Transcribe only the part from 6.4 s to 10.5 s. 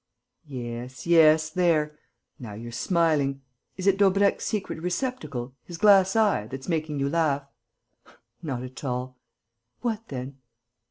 that's making you laugh?" "Not at all." "What then?"